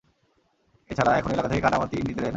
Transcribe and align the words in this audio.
এছাড়া 0.89 1.11
এখন 1.17 1.29
এলাকা 1.31 1.49
থেকে 1.49 1.61
কাদামাটি 1.61 1.95
নিতে 1.99 2.13
দেয়না। 2.15 2.29